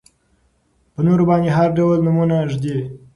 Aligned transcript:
په 0.93 0.99
نورو 1.07 1.23
باندې 1.29 1.49
هر 1.57 1.69
ډول 1.77 1.97
نومونه 2.05 2.37
ږدي. 2.51 2.77